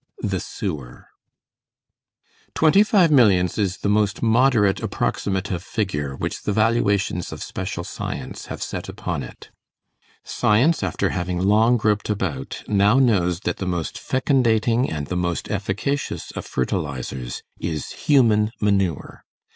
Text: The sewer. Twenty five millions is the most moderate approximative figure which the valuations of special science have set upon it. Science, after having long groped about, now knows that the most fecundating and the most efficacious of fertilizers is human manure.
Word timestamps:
The 0.23 0.39
sewer. 0.39 1.09
Twenty 2.55 2.81
five 2.81 3.11
millions 3.11 3.59
is 3.59 3.77
the 3.85 3.87
most 3.87 4.23
moderate 4.23 4.81
approximative 4.81 5.61
figure 5.61 6.15
which 6.15 6.41
the 6.41 6.51
valuations 6.51 7.31
of 7.31 7.43
special 7.43 7.83
science 7.83 8.47
have 8.47 8.63
set 8.63 8.89
upon 8.89 9.21
it. 9.21 9.51
Science, 10.23 10.81
after 10.81 11.09
having 11.09 11.37
long 11.39 11.77
groped 11.77 12.09
about, 12.09 12.63
now 12.67 12.97
knows 12.97 13.41
that 13.41 13.57
the 13.57 13.67
most 13.67 13.95
fecundating 13.99 14.89
and 14.89 15.05
the 15.05 15.15
most 15.15 15.51
efficacious 15.51 16.31
of 16.31 16.47
fertilizers 16.47 17.43
is 17.59 17.91
human 17.91 18.51
manure. 18.59 19.23